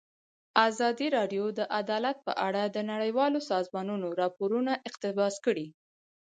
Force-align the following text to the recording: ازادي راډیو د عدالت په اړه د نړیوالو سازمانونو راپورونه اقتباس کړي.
ازادي 0.67 1.07
راډیو 1.17 1.45
د 1.59 1.61
عدالت 1.79 2.17
په 2.27 2.33
اړه 2.47 2.63
د 2.65 2.77
نړیوالو 2.91 3.39
سازمانونو 3.51 4.07
راپورونه 4.21 4.71
اقتباس 4.89 5.35
کړي. 5.45 5.67